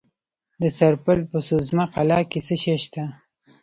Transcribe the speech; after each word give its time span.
د 0.61 0.63
سرپل 0.77 1.19
په 1.31 1.37
سوزمه 1.47 1.85
قلعه 1.95 2.23
کې 2.31 2.39
څه 2.47 2.55
شی 2.61 2.75
شته؟ 2.83 3.03